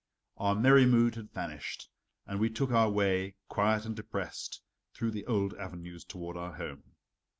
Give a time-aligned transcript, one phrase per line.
[0.37, 1.87] Our merry mood had vanished
[2.25, 4.63] and we took our way, quiet and depressed,
[4.95, 6.95] through the old avenues toward our home.